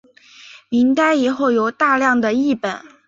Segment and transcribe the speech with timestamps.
[0.69, 2.83] 明代以后有大量的辑本。